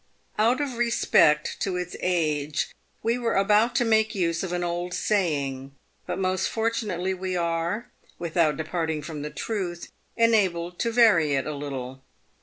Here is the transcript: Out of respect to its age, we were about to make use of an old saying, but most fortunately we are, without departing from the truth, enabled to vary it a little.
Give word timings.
Out 0.39 0.59
of 0.59 0.77
respect 0.79 1.59
to 1.59 1.77
its 1.77 1.95
age, 1.99 2.71
we 3.03 3.19
were 3.19 3.35
about 3.35 3.75
to 3.75 3.85
make 3.85 4.15
use 4.15 4.41
of 4.41 4.51
an 4.51 4.63
old 4.63 4.95
saying, 4.95 5.75
but 6.07 6.17
most 6.17 6.49
fortunately 6.49 7.13
we 7.13 7.35
are, 7.37 7.85
without 8.17 8.57
departing 8.57 9.03
from 9.03 9.21
the 9.21 9.29
truth, 9.29 9.91
enabled 10.17 10.79
to 10.79 10.91
vary 10.91 11.35
it 11.35 11.45
a 11.45 11.53
little. 11.53 12.01